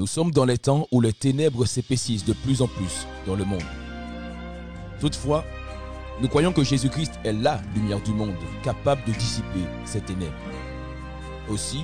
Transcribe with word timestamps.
Nous 0.00 0.06
sommes 0.06 0.30
dans 0.30 0.46
les 0.46 0.56
temps 0.56 0.88
où 0.92 1.02
les 1.02 1.12
ténèbres 1.12 1.66
s'épaississent 1.66 2.24
de 2.24 2.32
plus 2.32 2.62
en 2.62 2.66
plus 2.68 3.06
dans 3.26 3.34
le 3.34 3.44
monde. 3.44 3.60
Toutefois, 4.98 5.44
nous 6.22 6.28
croyons 6.28 6.54
que 6.54 6.64
Jésus-Christ 6.64 7.20
est 7.22 7.34
la 7.34 7.60
lumière 7.74 8.00
du 8.00 8.14
monde, 8.14 8.32
capable 8.62 9.04
de 9.06 9.12
dissiper 9.12 9.60
ces 9.84 10.00
ténèbres. 10.00 10.32
Aussi, 11.50 11.82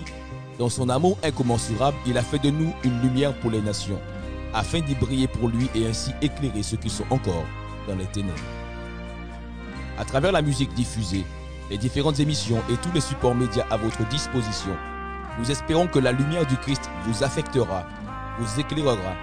dans 0.59 0.71
son 0.71 0.89
amour 0.89 1.19
incommensurable, 1.23 1.99
il 2.07 2.17
a 2.17 2.23
fait 2.23 2.39
de 2.39 2.49
nous 2.49 2.73
une 2.85 3.03
lumière 3.03 3.39
pour 3.41 3.51
les 3.51 3.61
nations, 3.61 4.01
afin 4.55 4.81
d'y 4.81 4.95
briller 4.95 5.29
pour 5.29 5.49
lui 5.51 5.69
et 5.75 5.87
ainsi 5.87 6.13
éclairer 6.23 6.63
ceux 6.63 6.79
qui 6.79 6.89
sont 6.89 7.05
encore 7.11 7.45
dans 7.87 7.97
les 7.97 8.07
ténèbres. 8.07 8.41
À 9.99 10.07
travers 10.07 10.33
la 10.33 10.41
musique 10.41 10.73
diffusée, 10.73 11.27
les 11.69 11.77
différentes 11.77 12.19
émissions 12.19 12.63
et 12.71 12.79
tous 12.79 12.93
les 12.95 13.03
supports 13.03 13.35
médias 13.35 13.67
à 13.71 13.77
votre 13.77 14.09
disposition, 14.09 14.75
nous 15.39 15.51
espérons 15.51 15.87
que 15.87 15.99
la 15.99 16.13
lumière 16.13 16.47
du 16.47 16.57
Christ 16.57 16.89
vous 17.05 17.23
affectera, 17.23 17.85
vous 18.39 18.61
éclairera 18.61 19.15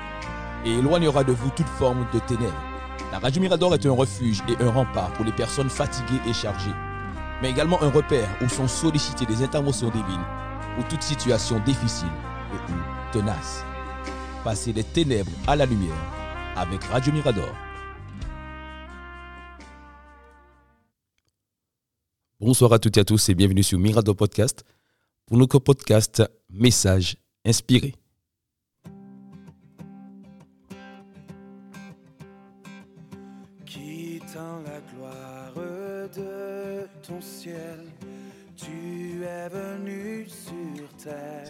et 0.66 0.72
éloignera 0.72 1.24
de 1.24 1.34
vous 1.34 1.50
toute 1.50 1.68
forme 1.68 2.06
de 2.14 2.20
ténèbres. 2.20 2.64
La 3.12 3.20
Radio 3.20 3.42
Mirador 3.42 3.74
est 3.76 3.86
un 3.86 3.92
refuge 3.92 4.42
et 4.48 4.62
un 4.64 4.72
rempart 4.72 5.12
pour 5.14 5.26
les 5.26 5.32
personnes 5.32 5.70
fatiguées 5.70 6.22
et 6.28 6.34
chargées, 6.34 6.74
mais 7.42 7.52
également 7.52 7.82
un 7.84 7.90
repère 7.90 8.30
où 8.42 8.50
sont 8.50 8.68
sollicitées 8.68 9.26
des 9.26 9.44
interventions 9.44 9.90
divines 9.90 10.26
ou 10.80 10.84
toute 10.90 11.04
situation 11.04 11.60
difficile 11.60 12.08
et 12.52 12.72
ou 12.72 12.76
tenace. 13.12 13.64
Passez 14.44 14.74
des 14.74 14.84
ténèbres 14.84 15.32
à 15.48 15.56
la 15.56 15.66
lumière 15.66 15.94
avec 16.56 16.84
Radio 16.86 17.14
Mirador. 17.14 17.54
Bonsoir 22.40 22.74
à 22.74 22.80
toutes 22.80 22.98
et 22.98 23.02
à 23.02 23.06
tous 23.06 23.30
et 23.30 23.36
bienvenue 23.36 23.64
sur 23.64 23.80
Mirador 23.80 24.16
Podcast 24.16 24.66
pour 25.26 25.38
notre 25.38 25.60
podcast 25.60 26.24
Message 26.50 27.16
inspiré. 27.46 27.96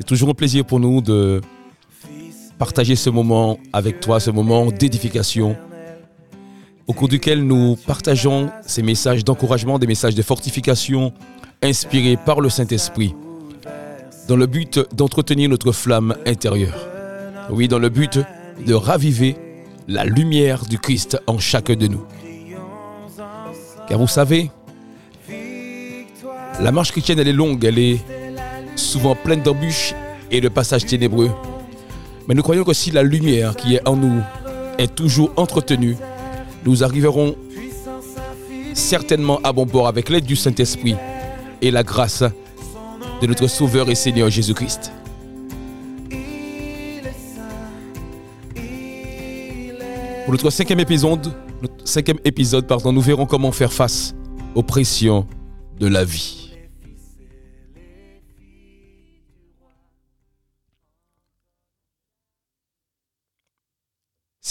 C'est 0.04 0.08
toujours 0.08 0.32
un 0.32 0.34
plaisir 0.34 0.66
pour 0.66 0.82
nous 0.82 1.00
de 1.00 1.40
partager 2.60 2.98
ce 2.98 3.10
moment 3.10 3.58
avec 3.72 4.02
toi, 4.02 4.20
ce 4.20 4.32
moment 4.32 4.70
d'édification 4.70 5.56
au 6.88 6.92
cours 6.92 7.08
duquel 7.08 7.42
nous 7.42 7.78
partageons 7.88 8.50
ces 8.68 8.84
messages 8.84 9.24
d'encouragement, 9.24 9.80
des 9.80 9.88
messages 9.88 10.14
de 10.14 10.22
fortification 10.22 11.14
inspirés 11.62 12.18
par 12.18 12.42
le 12.42 12.50
Saint-Esprit, 12.50 13.16
dans 14.28 14.36
le 14.36 14.46
but 14.46 14.82
d'entretenir 14.94 15.50
notre 15.50 15.72
flamme 15.72 16.18
intérieure. 16.26 16.86
Oui, 17.50 17.70
dans 17.70 17.80
le 17.80 17.88
but 17.88 18.20
de 18.68 18.74
raviver 18.74 19.38
la 19.88 20.04
lumière 20.04 20.66
du 20.66 20.80
Christ 20.80 21.18
en 21.28 21.40
chacun 21.40 21.76
de 21.76 21.88
nous. 21.88 22.04
Car 23.88 24.00
vous 24.00 24.08
savez, 24.08 24.52
la 26.60 26.74
marche 26.74 26.92
chrétienne, 26.92 27.20
elle 27.20 27.30
est 27.30 27.32
longue, 27.32 27.64
elle 27.64 27.80
est 27.80 28.02
souvent 28.76 29.16
pleine 29.16 29.42
d'embûches 29.42 29.94
et 30.32 30.42
de 30.42 30.50
passages 30.50 30.86
ténébreux. 30.86 31.32
Mais 32.28 32.36
nous 32.36 32.42
croyons 32.44 32.64
que 32.64 32.74
si 32.74 32.92
la 32.92 33.04
lumière 33.04 33.56
qui 33.56 33.76
est 33.76 33.88
en 33.88 33.96
nous 33.96 34.22
est 34.78 34.94
toujours 34.96 35.32
entretenue, 35.36 35.98
nous 36.66 36.84
arriverons 36.84 37.36
certainement 38.74 39.40
à 39.44 39.52
bon 39.54 39.66
port 39.66 39.88
avec 39.88 40.10
l'aide 40.10 40.26
du 40.26 40.36
Saint-Esprit 40.36 40.96
et 41.62 41.72
la 41.72 41.84
grâce 41.84 42.24
de 43.22 43.28
notre 43.28 43.48
Sauveur 43.48 43.90
et 43.90 43.96
Seigneur 43.96 44.30
Jésus-Christ. 44.30 44.92
Pour 50.26 50.32
notre 50.32 50.50
cinquième 50.50 50.80
épisode, 50.80 51.34
notre 51.62 51.88
cinquième 51.88 52.20
épisode 52.24 52.66
pardon, 52.66 52.94
nous 52.94 53.02
verrons 53.02 53.26
comment 53.26 53.52
faire 53.52 53.74
face 53.74 54.16
aux 54.56 54.64
pressions 54.64 55.28
de 55.80 55.88
la 55.88 56.06
vie. 56.06 56.43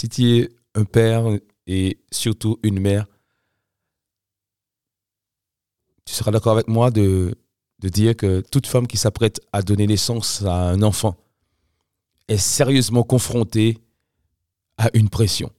Si 0.03 0.09
tu 0.09 0.37
es 0.37 0.49
un 0.75 0.83
père 0.83 1.23
et 1.65 1.97
surtout 2.11 2.59
une 2.61 2.81
mère, 2.81 3.07
tu 6.03 6.13
seras 6.13 6.29
d'accord 6.29 6.51
avec 6.51 6.67
moi 6.67 6.91
de, 6.91 7.33
de 7.79 7.87
dire 7.87 8.13
que 8.13 8.41
toute 8.41 8.67
femme 8.67 8.85
qui 8.85 8.97
s'apprête 8.97 9.39
à 9.53 9.61
donner 9.61 9.87
naissance 9.87 10.41
à 10.41 10.71
un 10.71 10.81
enfant 10.81 11.15
est 12.27 12.35
sérieusement 12.35 13.03
confrontée 13.03 13.77
à 14.77 14.89
une 14.93 15.07
pression. 15.07 15.49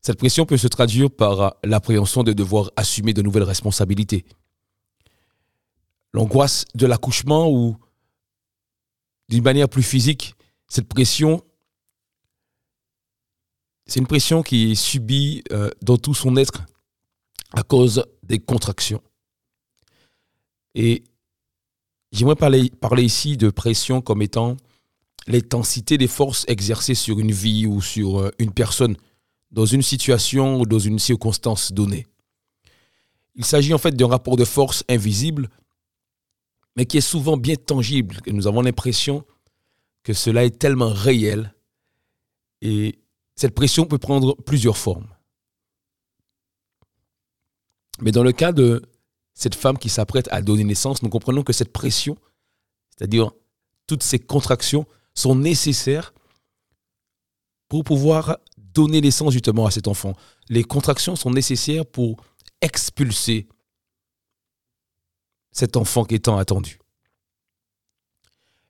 Cette 0.00 0.18
pression 0.18 0.46
peut 0.46 0.58
se 0.58 0.68
traduire 0.68 1.10
par 1.10 1.56
l'appréhension 1.64 2.22
de 2.22 2.32
devoir 2.32 2.70
assumer 2.76 3.14
de 3.14 3.22
nouvelles 3.22 3.42
responsabilités. 3.42 4.24
L'angoisse 6.12 6.66
de 6.76 6.86
l'accouchement 6.86 7.50
ou 7.50 7.76
d'une 9.28 9.42
manière 9.42 9.68
plus 9.68 9.82
physique, 9.82 10.36
cette 10.68 10.86
pression 10.86 11.42
c'est 13.86 14.00
une 14.00 14.06
pression 14.06 14.42
qui 14.42 14.72
est 14.72 14.74
subie 14.74 15.42
euh, 15.52 15.70
dans 15.82 15.96
tout 15.96 16.14
son 16.14 16.36
être 16.36 16.64
à 17.52 17.62
cause 17.62 18.04
des 18.22 18.38
contractions. 18.38 19.02
Et 20.74 21.04
j'aimerais 22.12 22.36
parler, 22.36 22.70
parler 22.70 23.04
ici 23.04 23.36
de 23.36 23.50
pression 23.50 24.00
comme 24.00 24.22
étant 24.22 24.56
l'intensité 25.26 25.98
des 25.98 26.08
forces 26.08 26.44
exercées 26.48 26.94
sur 26.94 27.18
une 27.18 27.32
vie 27.32 27.66
ou 27.66 27.80
sur 27.80 28.20
euh, 28.20 28.30
une 28.38 28.52
personne 28.52 28.96
dans 29.52 29.66
une 29.66 29.82
situation 29.82 30.60
ou 30.60 30.66
dans 30.66 30.78
une 30.78 30.98
circonstance 30.98 31.72
donnée. 31.72 32.06
Il 33.36 33.44
s'agit 33.44 33.74
en 33.74 33.78
fait 33.78 33.94
d'un 33.94 34.08
rapport 34.08 34.36
de 34.36 34.44
force 34.44 34.82
invisible, 34.88 35.48
mais 36.74 36.86
qui 36.86 36.98
est 36.98 37.02
souvent 37.02 37.36
bien 37.36 37.54
tangible. 37.54 38.20
Et 38.26 38.32
nous 38.32 38.46
avons 38.46 38.62
l'impression 38.62 39.24
que 40.02 40.12
cela 40.12 40.44
est 40.44 40.58
tellement 40.58 40.92
réel 40.92 41.54
et 42.60 42.98
cette 43.36 43.54
pression 43.54 43.84
peut 43.84 43.98
prendre 43.98 44.34
plusieurs 44.34 44.76
formes. 44.76 45.08
Mais 48.00 48.12
dans 48.12 48.24
le 48.24 48.32
cas 48.32 48.52
de 48.52 48.82
cette 49.34 49.54
femme 49.54 49.78
qui 49.78 49.88
s'apprête 49.88 50.28
à 50.30 50.42
donner 50.42 50.64
naissance, 50.64 51.02
nous 51.02 51.10
comprenons 51.10 51.42
que 51.42 51.52
cette 51.52 51.72
pression, 51.72 52.16
c'est-à-dire 52.90 53.30
toutes 53.86 54.02
ces 54.02 54.18
contractions, 54.18 54.86
sont 55.14 55.34
nécessaires 55.34 56.12
pour 57.68 57.84
pouvoir 57.84 58.38
donner 58.58 59.00
naissance 59.00 59.32
justement 59.32 59.66
à 59.66 59.70
cet 59.70 59.88
enfant. 59.88 60.14
Les 60.48 60.64
contractions 60.64 61.16
sont 61.16 61.30
nécessaires 61.30 61.86
pour 61.86 62.22
expulser 62.60 63.48
cet 65.52 65.76
enfant 65.76 66.04
qui 66.04 66.14
est 66.14 66.24
tant 66.24 66.38
attendu. 66.38 66.78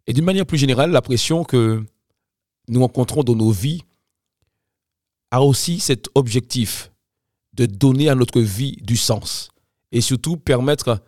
Et 0.07 0.13
d'une 0.13 0.25
manière 0.25 0.47
plus 0.47 0.59
générale, 0.59 0.93
la 0.93 1.03
pression 1.03 1.45
que 1.45 1.85
nous 2.69 2.81
rencontrons 2.81 3.25
dans 3.25 3.35
nos 3.35 3.51
vies 3.51 3.83
a 5.37 5.43
aussi 5.43 5.81
cet 5.81 6.09
objectif 6.15 6.91
de 7.53 7.67
donner 7.67 8.09
à 8.09 8.15
notre 8.15 8.41
vie 8.41 8.79
du 8.81 8.97
sens 8.97 9.51
et 9.93 10.01
surtout 10.01 10.39
permettre 10.39 11.05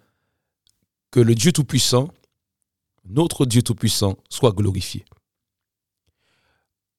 que 1.11 1.21
le 1.21 1.35
Dieu 1.35 1.51
Tout-Puissant, 1.51 2.09
notre 3.07 3.47
Dieu 3.47 3.63
Tout-Puissant, 3.63 4.19
soit 4.29 4.53
glorifié. 4.53 5.07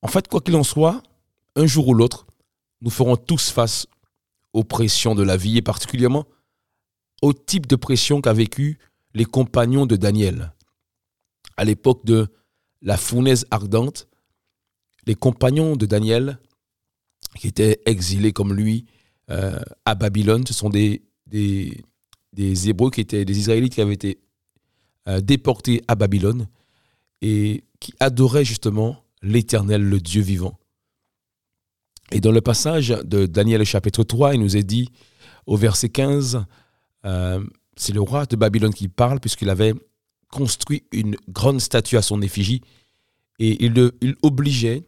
En 0.02 0.08
fait, 0.08 0.28
quoi 0.28 0.42
qu'il 0.42 0.56
en 0.56 0.64
soit, 0.64 1.04
un 1.56 1.68
jour 1.68 1.90
ou 1.90 1.94
l'autre, 1.94 2.26
nous 2.82 2.90
ferons 2.90 3.16
tous 3.16 3.52
face 3.52 3.86
aux 4.54 4.64
pressions 4.64 5.14
de 5.14 5.22
la 5.22 5.38
vie 5.38 5.58
et 5.58 5.62
particulièrement 5.62 6.26
au 7.22 7.34
type 7.34 7.68
de 7.68 7.76
pression 7.76 8.22
qu'a 8.22 8.34
vécu 8.34 8.80
les 9.14 9.26
compagnons 9.26 9.86
de 9.86 9.98
Daniel. 9.98 10.56
À 11.58 11.64
l'époque 11.64 12.04
de 12.06 12.28
la 12.82 12.98
fournaise 12.98 13.46
ardente, 13.52 14.08
les 15.06 15.14
compagnons 15.14 15.76
de 15.76 15.86
Daniel 15.86 16.40
qui 17.38 17.48
étaient 17.48 17.80
exilés 17.86 18.34
comme 18.34 18.54
lui 18.54 18.86
euh, 19.30 19.60
à 19.86 19.96
Babylone. 19.96 20.46
Ce 20.48 20.54
sont 20.54 20.70
des, 20.70 21.04
des, 21.28 21.84
Hébreux 22.68 22.90
qui 22.90 23.02
étaient 23.02 23.26
des 23.26 23.38
Israélites 23.38 23.74
qui 23.74 23.82
avaient 23.82 23.94
été 23.94 24.20
euh, 25.08 25.22
déportés 25.22 25.82
à 25.88 25.96
Babylone 25.96 26.48
et 27.22 27.64
qui 27.80 27.94
adoraient 28.00 28.46
justement 28.46 29.04
l'Éternel, 29.22 29.84
le 29.84 30.00
Dieu 30.00 30.22
vivant. 30.22 30.58
Et 32.12 32.22
dans 32.22 32.32
le 32.32 32.42
passage 32.42 32.90
de 33.04 33.26
Daniel 33.26 33.64
chapitre 33.66 34.04
3, 34.04 34.34
il 34.34 34.42
nous 34.42 34.58
est 34.58 34.64
dit 34.64 34.90
au 35.46 35.58
verset 35.58 35.90
15, 35.90 36.46
euh, 37.06 37.44
c'est 37.76 37.94
le 37.94 38.02
roi 38.02 38.26
de 38.26 38.36
Babylone 38.36 38.74
qui 38.74 38.88
parle 38.88 39.20
puisqu'il 39.20 39.50
avait 39.50 39.74
construit 40.32 40.84
une 40.92 41.18
grande 41.28 41.62
statue 41.62 41.98
à 41.98 42.02
son 42.02 42.22
effigie 42.22 42.62
et 43.40 43.64
il, 43.64 43.92
il 44.02 44.16
obligeait 44.22 44.86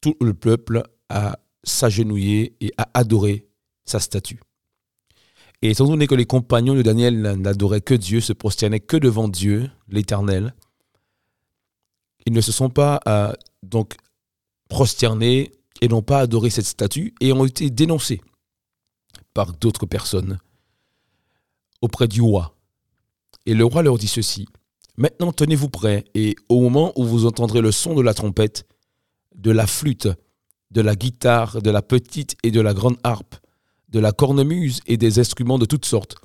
tout 0.00 0.16
le 0.20 0.34
peuple 0.34 0.82
à 1.14 1.38
s'agenouiller 1.62 2.56
et 2.60 2.72
à 2.76 2.90
adorer 2.92 3.46
sa 3.84 4.00
statue. 4.00 4.40
Et 5.62 5.70
étant 5.70 5.86
donné 5.86 6.06
que 6.06 6.14
les 6.14 6.26
compagnons 6.26 6.74
de 6.74 6.82
Daniel 6.82 7.22
n'adoraient 7.36 7.80
que 7.80 7.94
Dieu, 7.94 8.20
se 8.20 8.34
prosternaient 8.34 8.80
que 8.80 8.98
devant 8.98 9.28
Dieu, 9.28 9.70
l'Éternel, 9.88 10.54
ils 12.26 12.32
ne 12.32 12.40
se 12.40 12.52
sont 12.52 12.68
pas 12.68 13.00
euh, 13.08 13.32
donc 13.62 13.94
prosternés 14.68 15.52
et 15.80 15.88
n'ont 15.88 16.02
pas 16.02 16.18
adoré 16.18 16.50
cette 16.50 16.66
statue 16.66 17.14
et 17.20 17.32
ont 17.32 17.44
été 17.44 17.70
dénoncés 17.70 18.20
par 19.32 19.52
d'autres 19.52 19.86
personnes 19.86 20.38
auprès 21.80 22.08
du 22.08 22.20
roi. 22.20 22.56
Et 23.46 23.54
le 23.54 23.64
roi 23.64 23.82
leur 23.82 23.98
dit 23.98 24.08
ceci 24.08 24.46
Maintenant, 24.96 25.32
tenez-vous 25.32 25.68
prêts, 25.68 26.04
et 26.14 26.36
au 26.48 26.60
moment 26.60 26.92
où 26.94 27.04
vous 27.04 27.26
entendrez 27.26 27.60
le 27.60 27.72
son 27.72 27.94
de 27.94 28.00
la 28.00 28.14
trompette, 28.14 28.64
de 29.34 29.50
la 29.50 29.66
flûte, 29.66 30.08
de 30.74 30.80
la 30.80 30.96
guitare, 30.96 31.62
de 31.62 31.70
la 31.70 31.82
petite 31.82 32.36
et 32.42 32.50
de 32.50 32.60
la 32.60 32.74
grande 32.74 32.98
harpe, 33.04 33.36
de 33.88 34.00
la 34.00 34.12
cornemuse 34.12 34.80
et 34.86 34.96
des 34.96 35.20
instruments 35.20 35.58
de 35.58 35.66
toutes 35.66 35.84
sortes, 35.84 36.16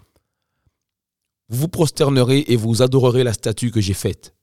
vous 1.49 1.61
vous 1.61 1.67
prosternerez 1.67 2.45
et 2.47 2.55
vous 2.55 2.81
adorerez 2.81 3.23
la 3.23 3.33
statue 3.33 3.71
que 3.71 3.79
j'ai 3.79 3.93
faite. 3.93 4.35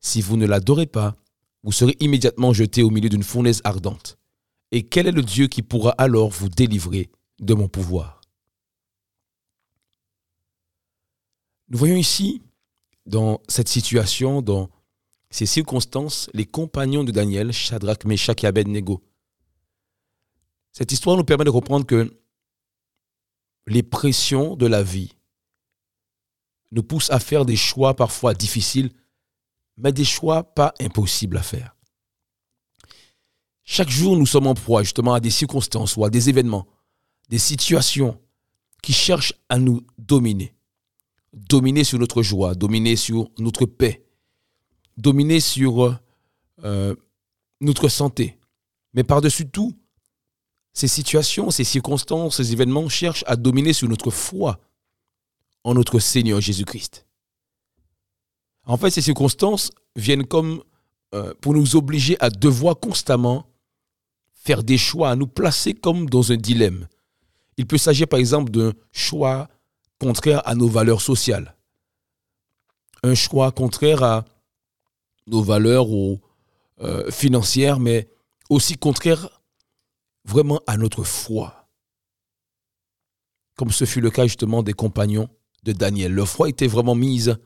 Si 0.00 0.20
vous 0.22 0.36
ne 0.36 0.46
l'adorez 0.46 0.86
pas, 0.86 1.16
vous 1.62 1.72
serez 1.72 1.96
immédiatement 2.00 2.52
jeté 2.52 2.82
au 2.82 2.90
milieu 2.90 3.08
d'une 3.08 3.22
fournaise 3.22 3.60
ardente. 3.64 4.18
Et 4.72 4.82
quel 4.82 5.06
est 5.06 5.12
le 5.12 5.22
Dieu 5.22 5.46
qui 5.46 5.62
pourra 5.62 5.90
alors 5.92 6.30
vous 6.30 6.48
délivrer 6.48 7.10
de 7.40 7.54
mon 7.54 7.68
pouvoir? 7.68 8.20
Nous 11.68 11.78
voyons 11.78 11.96
ici, 11.96 12.42
dans 13.06 13.40
cette 13.48 13.68
situation, 13.68 14.42
dans 14.42 14.68
ces 15.30 15.46
circonstances, 15.46 16.28
les 16.34 16.44
compagnons 16.46 17.04
de 17.04 17.12
Daniel, 17.12 17.52
Shadrach, 17.52 18.04
Meshach 18.04 18.44
et 18.44 18.46
Abednego. 18.46 19.02
Cette 20.74 20.90
histoire 20.90 21.16
nous 21.16 21.24
permet 21.24 21.44
de 21.44 21.50
comprendre 21.50 21.86
que 21.86 22.20
les 23.68 23.84
pressions 23.84 24.56
de 24.56 24.66
la 24.66 24.82
vie 24.82 25.14
nous 26.72 26.82
poussent 26.82 27.12
à 27.12 27.20
faire 27.20 27.46
des 27.46 27.54
choix 27.54 27.94
parfois 27.94 28.34
difficiles, 28.34 28.90
mais 29.76 29.92
des 29.92 30.04
choix 30.04 30.42
pas 30.42 30.74
impossibles 30.80 31.36
à 31.36 31.42
faire. 31.42 31.76
Chaque 33.62 33.88
jour, 33.88 34.16
nous 34.16 34.26
sommes 34.26 34.48
en 34.48 34.54
proie 34.54 34.82
justement 34.82 35.14
à 35.14 35.20
des 35.20 35.30
circonstances 35.30 35.96
ou 35.96 36.04
à 36.04 36.10
des 36.10 36.28
événements, 36.28 36.66
des 37.28 37.38
situations 37.38 38.20
qui 38.82 38.92
cherchent 38.92 39.34
à 39.48 39.60
nous 39.60 39.86
dominer. 39.96 40.56
Dominer 41.32 41.84
sur 41.84 42.00
notre 42.00 42.22
joie, 42.24 42.56
dominer 42.56 42.96
sur 42.96 43.30
notre 43.38 43.64
paix, 43.64 44.04
dominer 44.96 45.38
sur 45.38 46.00
euh, 46.64 46.94
notre 47.60 47.88
santé. 47.88 48.38
Mais 48.92 49.04
par-dessus 49.04 49.48
tout, 49.48 49.78
ces 50.74 50.88
situations, 50.88 51.50
ces 51.50 51.64
circonstances, 51.64 52.36
ces 52.36 52.52
événements 52.52 52.88
cherchent 52.88 53.24
à 53.28 53.36
dominer 53.36 53.72
sur 53.72 53.88
notre 53.88 54.10
foi 54.10 54.58
en 55.62 55.74
notre 55.74 56.00
Seigneur 56.00 56.40
Jésus-Christ. 56.40 57.06
En 58.66 58.76
fait, 58.76 58.90
ces 58.90 59.00
circonstances 59.00 59.70
viennent 59.94 60.26
comme 60.26 60.62
euh, 61.14 61.32
pour 61.40 61.54
nous 61.54 61.76
obliger 61.76 62.16
à 62.18 62.28
devoir 62.28 62.78
constamment 62.78 63.46
faire 64.32 64.64
des 64.64 64.76
choix, 64.76 65.10
à 65.10 65.16
nous 65.16 65.28
placer 65.28 65.74
comme 65.74 66.10
dans 66.10 66.32
un 66.32 66.36
dilemme. 66.36 66.88
Il 67.56 67.66
peut 67.66 67.78
s'agir 67.78 68.08
par 68.08 68.18
exemple 68.18 68.50
d'un 68.50 68.72
choix 68.90 69.48
contraire 70.00 70.42
à 70.44 70.56
nos 70.56 70.68
valeurs 70.68 71.00
sociales, 71.00 71.54
un 73.04 73.14
choix 73.14 73.52
contraire 73.52 74.02
à 74.02 74.24
nos 75.28 75.42
valeurs 75.42 75.86
euh, 76.80 77.10
financières, 77.12 77.78
mais 77.78 78.08
aussi 78.50 78.76
contraire 78.76 79.28
vraiment 80.24 80.60
à 80.66 80.76
notre 80.76 81.04
foi. 81.04 81.68
Comme 83.56 83.70
ce 83.70 83.84
fut 83.84 84.00
le 84.00 84.10
cas 84.10 84.24
justement 84.24 84.62
des 84.62 84.72
compagnons 84.72 85.28
de 85.64 85.72
Daniel. 85.72 86.12
Leur 86.12 86.28
foi 86.28 86.48
était 86.48 86.66
vraiment 86.66 86.94
mise 86.94 87.36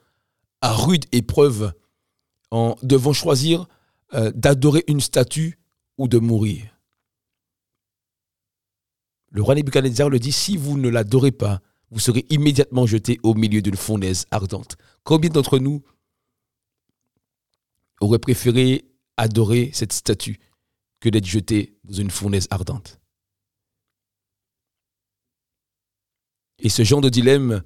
à 0.60 0.72
rude 0.72 1.04
épreuve 1.12 1.72
en 2.50 2.76
devant 2.82 3.12
choisir 3.12 3.66
euh, 4.14 4.32
d'adorer 4.34 4.84
une 4.88 5.00
statue 5.00 5.58
ou 5.98 6.08
de 6.08 6.18
mourir. 6.18 6.78
Le 9.30 9.42
roi 9.42 9.54
Nebuchadnezzar 9.54 10.08
le 10.08 10.18
dit, 10.18 10.32
si 10.32 10.56
vous 10.56 10.78
ne 10.78 10.88
l'adorez 10.88 11.32
pas, 11.32 11.60
vous 11.90 12.00
serez 12.00 12.24
immédiatement 12.30 12.86
jeté 12.86 13.20
au 13.22 13.34
milieu 13.34 13.62
d'une 13.62 13.76
fournaise 13.76 14.26
ardente. 14.30 14.76
Combien 15.04 15.30
d'entre 15.30 15.58
nous 15.58 15.82
auraient 18.00 18.18
préféré 18.18 18.84
adorer 19.16 19.70
cette 19.72 19.92
statue 19.92 20.38
que 21.00 21.08
d'être 21.08 21.26
jeté 21.26 21.78
dans 21.84 21.94
une 21.94 22.10
fournaise 22.10 22.48
ardente 22.50 22.98
Et 26.58 26.68
ce 26.68 26.82
genre 26.82 27.00
de 27.00 27.08
dilemme 27.08 27.62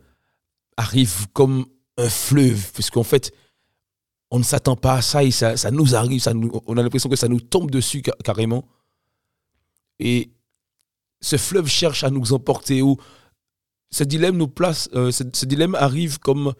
arrive 0.76 1.28
comme 1.32 1.66
un 1.96 2.08
fleuve, 2.08 2.72
puisqu'en 2.72 3.02
fait, 3.02 3.32
on 4.30 4.38
ne 4.38 4.44
s'attend 4.44 4.76
pas 4.76 4.94
à 4.94 5.02
ça 5.02 5.24
et 5.24 5.30
ça, 5.30 5.56
ça 5.56 5.70
nous 5.70 5.94
arrive, 5.94 6.20
ça 6.20 6.34
nous, 6.34 6.50
on 6.66 6.76
a 6.76 6.82
l'impression 6.82 7.08
que 7.08 7.16
ça 7.16 7.28
nous 7.28 7.40
tombe 7.40 7.70
dessus 7.70 8.02
carrément. 8.24 8.66
Et 9.98 10.32
ce 11.20 11.36
fleuve 11.36 11.68
cherche 11.68 12.04
à 12.04 12.10
nous 12.10 12.32
emporter 12.32 12.82
ou 12.82 12.96
ce 13.90 14.04
dilemme 14.04 14.36
nous 14.36 14.48
place, 14.48 14.88
euh, 14.94 15.10
ce, 15.10 15.44
dilemme 15.44 15.74
arrive 15.74 16.18
comme 16.18 16.54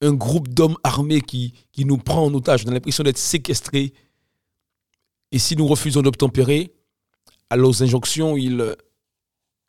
un 0.00 0.12
groupe 0.14 0.48
d'hommes 0.48 0.78
armés 0.82 1.20
qui, 1.20 1.52
qui 1.70 1.84
nous 1.84 1.98
prend 1.98 2.24
en 2.24 2.34
otage. 2.34 2.64
On 2.66 2.70
a 2.70 2.72
l'impression 2.72 3.04
d'être 3.04 3.18
séquestrés. 3.18 3.92
Et 5.32 5.38
si 5.38 5.56
nous 5.56 5.66
refusons 5.66 6.02
d'obtempérer, 6.02 6.72
à 7.50 7.56
leurs 7.56 7.82
injonctions, 7.82 8.36
ils, 8.36 8.76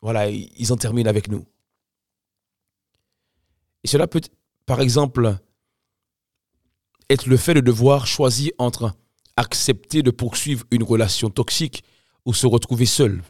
voilà, 0.00 0.30
ils 0.30 0.72
en 0.72 0.76
terminent 0.76 1.10
avec 1.10 1.28
nous. 1.28 1.44
Et 3.82 3.88
cela 3.88 4.06
peut, 4.06 4.20
par 4.66 4.80
exemple, 4.80 5.36
être 7.10 7.26
le 7.26 7.36
fait 7.36 7.54
de 7.54 7.60
devoir 7.60 8.06
choisir 8.06 8.52
entre 8.58 8.92
accepter 9.36 10.02
de 10.02 10.10
poursuivre 10.10 10.64
une 10.70 10.84
relation 10.84 11.28
toxique 11.28 11.82
ou 12.24 12.32
se 12.32 12.46
retrouver 12.46 12.86
seul 12.86 13.22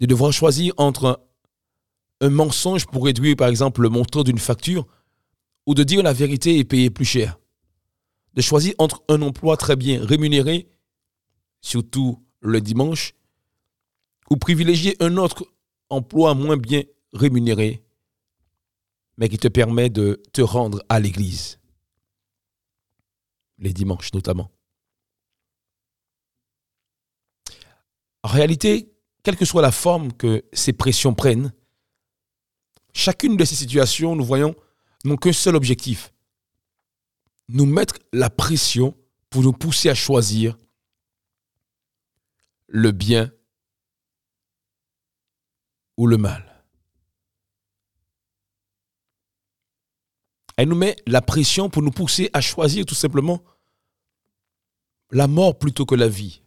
de 0.00 0.06
devoir 0.06 0.32
choisir 0.32 0.74
entre 0.76 1.26
un 2.20 2.30
mensonge 2.30 2.86
pour 2.86 3.04
réduire, 3.04 3.36
par 3.36 3.48
exemple, 3.48 3.82
le 3.82 3.88
montant 3.88 4.22
d'une 4.22 4.38
facture 4.38 4.86
ou 5.66 5.74
de 5.74 5.82
dire 5.82 6.02
la 6.02 6.12
vérité 6.12 6.58
et 6.58 6.64
payer 6.64 6.90
plus 6.90 7.04
cher. 7.04 7.38
De 8.34 8.42
choisir 8.42 8.74
entre 8.78 9.02
un 9.08 9.22
emploi 9.22 9.56
très 9.56 9.76
bien 9.76 10.04
rémunéré, 10.04 10.68
surtout 11.64 12.22
le 12.40 12.60
dimanche, 12.60 13.14
ou 14.28 14.36
privilégier 14.36 14.96
un 15.00 15.16
autre 15.16 15.50
emploi 15.88 16.34
moins 16.34 16.58
bien 16.58 16.82
rémunéré, 17.14 17.82
mais 19.16 19.30
qui 19.30 19.38
te 19.38 19.48
permet 19.48 19.88
de 19.88 20.22
te 20.32 20.42
rendre 20.42 20.84
à 20.90 21.00
l'église. 21.00 21.58
Les 23.58 23.72
dimanches 23.72 24.12
notamment. 24.12 24.50
En 28.22 28.28
réalité, 28.28 28.92
quelle 29.22 29.36
que 29.36 29.46
soit 29.46 29.62
la 29.62 29.72
forme 29.72 30.12
que 30.12 30.44
ces 30.52 30.74
pressions 30.74 31.14
prennent, 31.14 31.52
chacune 32.92 33.38
de 33.38 33.44
ces 33.44 33.54
situations, 33.54 34.16
nous 34.16 34.24
voyons, 34.24 34.54
n'ont 35.04 35.16
qu'un 35.16 35.32
seul 35.32 35.56
objectif. 35.56 36.12
Nous 37.48 37.66
mettre 37.66 37.94
la 38.12 38.28
pression 38.28 38.94
pour 39.30 39.42
nous 39.42 39.52
pousser 39.52 39.88
à 39.88 39.94
choisir 39.94 40.58
le 42.68 42.92
bien 42.92 43.30
ou 45.96 46.06
le 46.06 46.16
mal. 46.16 46.64
Elle 50.56 50.68
nous 50.68 50.76
met 50.76 50.96
la 51.06 51.20
pression 51.20 51.68
pour 51.68 51.82
nous 51.82 51.90
pousser 51.90 52.30
à 52.32 52.40
choisir 52.40 52.86
tout 52.86 52.94
simplement 52.94 53.42
la 55.10 55.26
mort 55.26 55.58
plutôt 55.58 55.84
que 55.84 55.94
la 55.94 56.08
vie 56.08 56.42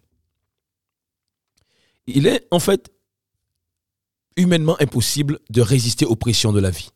il 2.08 2.26
est 2.26 2.48
en 2.52 2.60
fait 2.60 2.92
humainement 4.38 4.78
impossible 4.80 5.40
de 5.50 5.62
résister 5.62 6.06
aux 6.06 6.16
pressions 6.16 6.54
de 6.54 6.60
la 6.60 6.72
vie. 6.72 6.90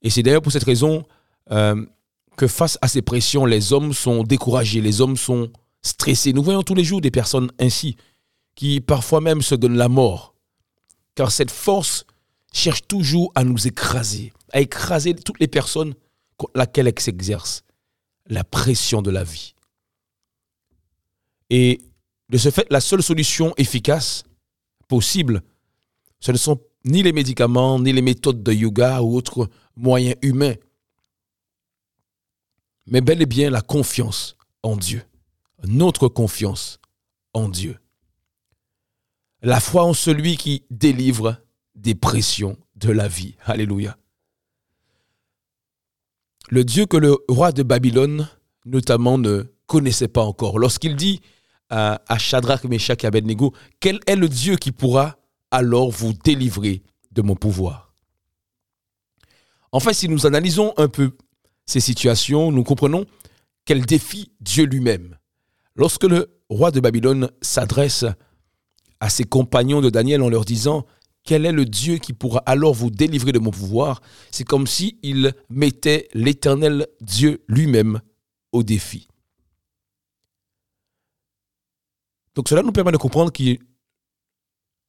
Et 0.00 0.10
c'est 0.10 0.22
d'ailleurs 0.22 0.42
pour 0.42 0.52
cette 0.52 0.64
raison 0.64 1.04
euh, 1.50 1.84
que 2.36 2.46
face 2.46 2.78
à 2.80 2.88
ces 2.88 3.02
pressions, 3.02 3.44
les 3.44 3.72
hommes 3.72 3.92
sont 3.92 4.24
découragés, 4.24 4.80
les 4.80 5.00
hommes 5.00 5.16
sont 5.16 5.52
stressés. 5.82 6.32
Nous 6.32 6.42
voyons 6.42 6.62
tous 6.62 6.74
les 6.74 6.84
jours 6.84 7.00
des 7.00 7.10
personnes 7.10 7.50
ainsi, 7.60 7.96
qui 8.54 8.80
parfois 8.80 9.20
même 9.20 9.42
se 9.42 9.54
donnent 9.54 9.76
la 9.76 9.88
mort. 9.88 10.34
Car 11.14 11.30
cette 11.30 11.50
force 11.50 12.04
cherche 12.52 12.86
toujours 12.86 13.32
à 13.34 13.44
nous 13.44 13.66
écraser, 13.66 14.32
à 14.52 14.60
écraser 14.60 15.14
toutes 15.14 15.40
les 15.40 15.48
personnes 15.48 15.94
contre 16.36 16.58
lesquelles 16.58 16.88
elle 16.88 17.00
s'exerce. 17.00 17.62
La 18.26 18.44
pression 18.44 19.02
de 19.02 19.10
la 19.10 19.24
vie. 19.24 19.54
Et 21.50 21.80
de 22.28 22.38
ce 22.38 22.50
fait, 22.50 22.66
la 22.70 22.80
seule 22.80 23.02
solution 23.02 23.52
efficace 23.56 24.24
possible, 24.88 25.42
ce 26.20 26.32
ne 26.32 26.36
sont 26.36 26.60
ni 26.84 27.02
les 27.02 27.12
médicaments, 27.12 27.78
ni 27.78 27.92
les 27.92 28.00
méthodes 28.00 28.42
de 28.42 28.52
yoga 28.52 29.02
ou 29.02 29.16
autres 29.16 29.50
moyens 29.76 30.16
humains, 30.22 30.54
mais 32.86 33.00
bel 33.00 33.22
et 33.22 33.26
bien 33.26 33.50
la 33.50 33.60
confiance 33.60 34.36
en 34.62 34.76
Dieu, 34.76 35.02
notre 35.64 36.08
confiance 36.08 36.78
en 37.34 37.48
Dieu. 37.48 37.78
La 39.42 39.58
foi 39.58 39.82
en 39.84 39.92
celui 39.92 40.36
qui 40.36 40.64
délivre 40.70 41.36
des 41.74 41.96
pressions 41.96 42.56
de 42.76 42.92
la 42.92 43.08
vie. 43.08 43.34
Alléluia. 43.44 43.98
Le 46.48 46.64
Dieu 46.64 46.86
que 46.86 46.96
le 46.96 47.16
roi 47.28 47.50
de 47.50 47.64
Babylone, 47.64 48.28
notamment, 48.64 49.18
ne 49.18 49.52
connaissait 49.66 50.06
pas 50.06 50.22
encore. 50.22 50.60
Lorsqu'il 50.60 50.94
dit 50.94 51.20
à, 51.70 52.00
à 52.06 52.18
Shadrach, 52.18 52.62
Meshach 52.64 53.02
et 53.02 53.06
Abednego, 53.06 53.52
quel 53.80 53.98
est 54.06 54.14
le 54.14 54.28
Dieu 54.28 54.56
qui 54.56 54.70
pourra 54.70 55.18
alors 55.50 55.90
vous 55.90 56.12
délivrer 56.12 56.84
de 57.10 57.22
mon 57.22 57.34
pouvoir? 57.34 57.94
En 59.72 59.80
fait, 59.80 59.94
si 59.94 60.08
nous 60.08 60.24
analysons 60.24 60.72
un 60.76 60.88
peu 60.88 61.16
ces 61.66 61.80
situations, 61.80 62.52
nous 62.52 62.62
comprenons 62.62 63.06
qu'elle 63.64 63.86
défie 63.86 64.30
Dieu 64.40 64.66
lui-même. 64.66 65.18
Lorsque 65.74 66.04
le 66.04 66.38
roi 66.48 66.70
de 66.70 66.78
Babylone 66.78 67.30
s'adresse 67.40 68.04
à 68.04 68.14
ses 69.08 69.24
compagnons 69.24 69.80
de 69.80 69.90
Daniel 69.90 70.22
en 70.22 70.28
leur 70.28 70.44
disant 70.44 70.86
quel 71.24 71.46
est 71.46 71.52
le 71.52 71.64
Dieu 71.64 71.98
qui 71.98 72.12
pourra 72.12 72.40
alors 72.46 72.74
vous 72.74 72.90
délivrer 72.90 73.32
de 73.32 73.38
mon 73.38 73.50
pouvoir? 73.50 74.00
C'est 74.30 74.44
comme 74.44 74.66
si 74.66 74.98
il 75.02 75.34
mettait 75.50 76.08
l'éternel 76.14 76.88
Dieu 77.00 77.44
lui-même 77.48 78.00
au 78.50 78.62
défi. 78.62 79.08
Donc 82.34 82.48
cela 82.48 82.62
nous 82.62 82.72
permet 82.72 82.92
de 82.92 82.96
comprendre 82.96 83.30
qu'il 83.30 83.58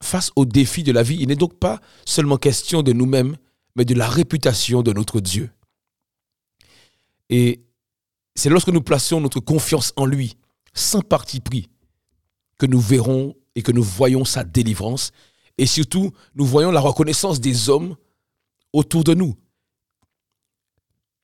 face 0.01 0.31
au 0.35 0.45
défi 0.45 0.83
de 0.83 0.91
la 0.91 1.03
vie, 1.03 1.17
il 1.19 1.27
n'est 1.27 1.35
donc 1.35 1.57
pas 1.57 1.79
seulement 2.05 2.37
question 2.37 2.83
de 2.83 2.91
nous-mêmes, 2.91 3.37
mais 3.75 3.85
de 3.85 3.95
la 3.95 4.07
réputation 4.07 4.81
de 4.81 4.91
notre 4.91 5.19
Dieu. 5.19 5.49
Et 7.29 7.63
c'est 8.35 8.49
lorsque 8.49 8.69
nous 8.69 8.81
plaçons 8.81 9.21
notre 9.21 9.39
confiance 9.39 9.93
en 9.95 10.05
lui, 10.05 10.37
sans 10.73 11.01
parti 11.01 11.39
pris, 11.39 11.69
que 12.57 12.65
nous 12.65 12.79
verrons 12.79 13.35
et 13.55 13.61
que 13.61 13.71
nous 13.71 13.83
voyons 13.83 14.25
sa 14.25 14.43
délivrance. 14.43 15.11
Et 15.57 15.65
surtout, 15.65 16.11
nous 16.35 16.45
voyons 16.45 16.71
la 16.71 16.79
reconnaissance 16.79 17.39
des 17.39 17.69
hommes 17.69 17.95
autour 18.71 19.03
de 19.03 19.13
nous. 19.13 19.35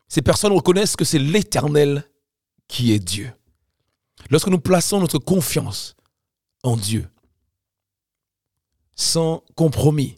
Ces 0.07 0.21
personnes 0.21 0.53
reconnaissent 0.53 0.95
que 0.95 1.05
c'est 1.05 1.19
l'Éternel 1.19 2.09
qui 2.67 2.91
est 2.91 2.99
Dieu. 2.99 3.31
Lorsque 4.29 4.47
nous 4.47 4.59
plaçons 4.59 4.99
notre 4.99 5.19
confiance 5.19 5.95
en 6.63 6.75
Dieu, 6.75 7.07
sans 8.95 9.43
compromis. 9.55 10.17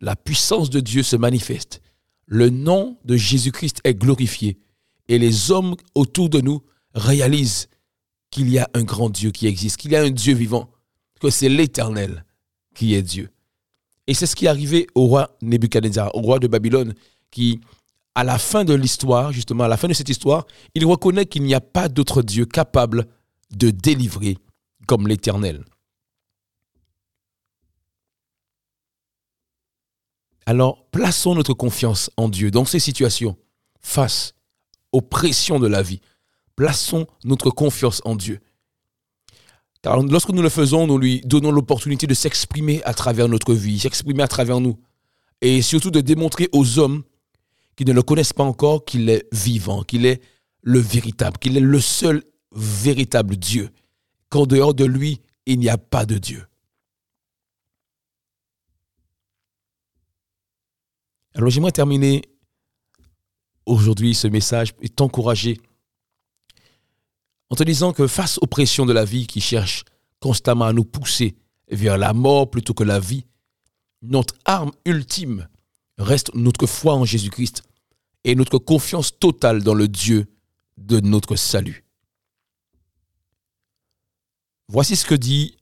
La 0.00 0.16
puissance 0.16 0.68
de 0.68 0.80
Dieu 0.80 1.02
se 1.02 1.14
manifeste. 1.16 1.80
Le 2.26 2.50
nom 2.50 2.98
de 3.04 3.16
Jésus-Christ 3.16 3.80
est 3.84 3.94
glorifié. 3.94 4.58
Et 5.06 5.18
les 5.18 5.50
hommes 5.50 5.76
autour 5.94 6.28
de 6.28 6.40
nous 6.40 6.62
réalisent 6.94 7.68
qu'il 8.30 8.50
y 8.50 8.58
a 8.58 8.68
un 8.74 8.82
grand 8.82 9.10
Dieu 9.10 9.30
qui 9.30 9.46
existe, 9.46 9.76
qu'il 9.76 9.92
y 9.92 9.96
a 9.96 10.02
un 10.02 10.10
Dieu 10.10 10.34
vivant, 10.34 10.70
que 11.20 11.30
c'est 11.30 11.48
l'Éternel 11.48 12.24
qui 12.74 12.94
est 12.94 13.02
Dieu. 13.02 13.30
Et 14.06 14.14
c'est 14.14 14.26
ce 14.26 14.36
qui 14.36 14.46
est 14.46 14.48
arrivé 14.48 14.86
au 14.94 15.06
roi 15.06 15.36
Nebuchadnezzar, 15.42 16.14
au 16.14 16.20
roi 16.20 16.38
de 16.38 16.46
Babylone, 16.46 16.94
qui, 17.30 17.60
à 18.14 18.24
la 18.24 18.38
fin 18.38 18.64
de 18.64 18.74
l'histoire, 18.74 19.32
justement, 19.32 19.64
à 19.64 19.68
la 19.68 19.76
fin 19.76 19.88
de 19.88 19.92
cette 19.92 20.08
histoire, 20.08 20.46
il 20.74 20.86
reconnaît 20.86 21.26
qu'il 21.26 21.42
n'y 21.42 21.54
a 21.54 21.60
pas 21.60 21.88
d'autre 21.88 22.22
Dieu 22.22 22.46
capable 22.46 23.06
de 23.50 23.70
délivrer 23.70 24.38
comme 24.86 25.06
l'Éternel. 25.06 25.64
Alors, 30.46 30.86
plaçons 30.90 31.34
notre 31.34 31.52
confiance 31.52 32.10
en 32.16 32.30
Dieu 32.30 32.50
dans 32.50 32.64
ces 32.64 32.78
situations, 32.78 33.36
face 33.82 34.34
aux 34.92 35.02
pressions 35.02 35.60
de 35.60 35.66
la 35.66 35.82
vie. 35.82 36.00
Plaçons 36.58 37.06
notre 37.22 37.50
confiance 37.50 38.02
en 38.04 38.16
Dieu. 38.16 38.40
Car 39.80 40.02
lorsque 40.02 40.30
nous 40.30 40.42
le 40.42 40.48
faisons, 40.48 40.88
nous 40.88 40.98
lui 40.98 41.20
donnons 41.20 41.52
l'opportunité 41.52 42.08
de 42.08 42.14
s'exprimer 42.14 42.82
à 42.82 42.94
travers 42.94 43.28
notre 43.28 43.54
vie, 43.54 43.78
s'exprimer 43.78 44.24
à 44.24 44.26
travers 44.26 44.58
nous. 44.58 44.76
Et 45.40 45.62
surtout 45.62 45.92
de 45.92 46.00
démontrer 46.00 46.48
aux 46.50 46.80
hommes 46.80 47.04
qui 47.76 47.84
ne 47.84 47.92
le 47.92 48.02
connaissent 48.02 48.32
pas 48.32 48.42
encore 48.42 48.84
qu'il 48.84 49.08
est 49.08 49.28
vivant, 49.32 49.84
qu'il 49.84 50.04
est 50.04 50.20
le 50.62 50.80
véritable, 50.80 51.38
qu'il 51.38 51.56
est 51.56 51.60
le 51.60 51.80
seul 51.80 52.24
véritable 52.50 53.36
Dieu, 53.36 53.70
qu'en 54.28 54.44
dehors 54.44 54.74
de 54.74 54.84
lui, 54.84 55.20
il 55.46 55.60
n'y 55.60 55.68
a 55.68 55.78
pas 55.78 56.06
de 56.06 56.18
Dieu. 56.18 56.44
Alors 61.36 61.50
j'aimerais 61.50 61.70
terminer 61.70 62.22
aujourd'hui 63.64 64.16
ce 64.16 64.26
message 64.26 64.74
et 64.82 64.88
t'encourager 64.88 65.60
en 67.50 67.56
te 67.56 67.62
disant 67.62 67.92
que 67.92 68.06
face 68.06 68.38
aux 68.38 68.46
pressions 68.46 68.86
de 68.86 68.92
la 68.92 69.04
vie 69.04 69.26
qui 69.26 69.40
cherchent 69.40 69.84
constamment 70.20 70.66
à 70.66 70.72
nous 70.72 70.84
pousser 70.84 71.36
vers 71.70 71.98
la 71.98 72.12
mort 72.12 72.50
plutôt 72.50 72.74
que 72.74 72.84
la 72.84 73.00
vie, 73.00 73.24
notre 74.02 74.34
arme 74.44 74.72
ultime 74.84 75.48
reste 75.98 76.34
notre 76.34 76.66
foi 76.66 76.94
en 76.94 77.04
Jésus-Christ 77.04 77.62
et 78.24 78.34
notre 78.34 78.58
confiance 78.58 79.18
totale 79.18 79.62
dans 79.62 79.74
le 79.74 79.88
Dieu 79.88 80.26
de 80.76 81.00
notre 81.00 81.36
salut. 81.36 81.84
Voici 84.68 84.96
ce 84.96 85.06
que 85.06 85.14
dit 85.14 85.56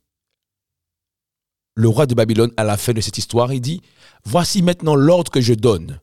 le 1.75 1.89
roi 1.89 2.07
de 2.07 2.15
Babylone 2.15 2.53
à 2.57 2.65
la 2.65 2.77
fin 2.77 2.93
de 2.93 3.01
cette 3.01 3.19
histoire. 3.19 3.53
Il 3.53 3.61
dit, 3.61 3.83
Voici 4.25 4.63
maintenant 4.63 4.97
l'ordre 4.97 5.31
que 5.31 5.41
je 5.41 5.55
donne. 5.55 6.01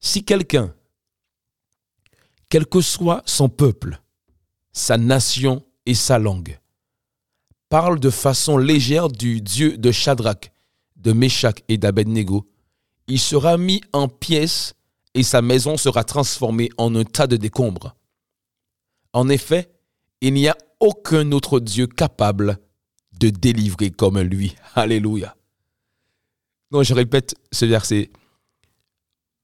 Si 0.00 0.24
quelqu'un, 0.24 0.74
quel 2.48 2.66
que 2.66 2.80
soit 2.80 3.22
son 3.26 3.48
peuple, 3.48 4.00
sa 4.74 4.98
nation 4.98 5.64
et 5.86 5.94
sa 5.94 6.18
langue, 6.18 6.58
parle 7.70 7.98
de 7.98 8.10
façon 8.10 8.58
légère 8.58 9.08
du 9.08 9.40
Dieu 9.40 9.78
de 9.78 9.90
Shadrach, 9.92 10.52
de 10.96 11.12
Meshach 11.12 11.62
et 11.68 11.78
d'Abednego, 11.78 12.46
il 13.06 13.20
sera 13.20 13.56
mis 13.56 13.80
en 13.92 14.08
pièces 14.08 14.74
et 15.14 15.22
sa 15.22 15.42
maison 15.42 15.76
sera 15.76 16.04
transformée 16.04 16.70
en 16.76 16.94
un 16.96 17.04
tas 17.04 17.26
de 17.26 17.36
décombres. 17.36 17.94
En 19.12 19.28
effet, 19.28 19.70
il 20.20 20.34
n'y 20.34 20.48
a 20.48 20.56
aucun 20.80 21.30
autre 21.32 21.60
Dieu 21.60 21.86
capable 21.86 22.58
de 23.18 23.30
délivrer 23.30 23.90
comme 23.90 24.20
lui. 24.20 24.56
Alléluia. 24.74 25.36
Non, 26.72 26.82
je 26.82 26.94
répète 26.94 27.36
ce 27.52 27.64
verset, 27.64 28.10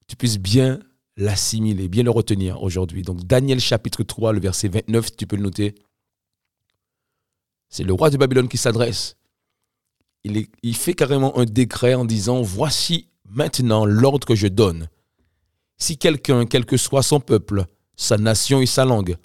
tu 0.07 0.17
puisses 0.17 0.39
bien 0.39 0.79
l'assimiler, 1.17 1.87
bien 1.87 2.03
le 2.03 2.11
retenir 2.11 2.61
aujourd'hui. 2.61 3.01
Donc 3.01 3.23
Daniel 3.23 3.59
chapitre 3.59 4.03
3, 4.03 4.33
le 4.33 4.39
verset 4.39 4.67
29, 4.67 5.15
tu 5.15 5.27
peux 5.27 5.35
le 5.35 5.43
noter. 5.43 5.75
C'est 7.69 7.83
le 7.83 7.93
roi 7.93 8.09
de 8.09 8.17
Babylone 8.17 8.49
qui 8.49 8.57
s'adresse. 8.57 9.15
Il, 10.23 10.75
fait 10.75 10.93
carrément 10.93 11.37
un 11.39 11.45
décret 11.45 11.95
en 11.95 12.05
disant, 12.05 12.41
voici 12.41 13.07
maintenant 13.25 13.85
l'ordre 13.85 14.27
que 14.27 14.35
je 14.35 14.47
donne. 14.47 14.87
Si 15.77 15.97
quelqu'un, 15.97 16.45
quel 16.45 16.65
que 16.65 16.77
soit 16.77 17.01
son 17.01 17.19
peuple, 17.19 17.65
sa 17.95 18.17
nation 18.17 18.61
et 18.61 18.67
sa 18.67 18.85
langue, 18.85 19.17